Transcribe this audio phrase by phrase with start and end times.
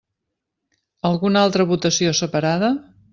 [1.11, 2.73] Alguna altra votació separada?